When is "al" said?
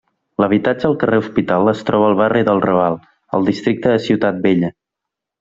0.87-0.95, 2.13-2.17, 3.39-3.47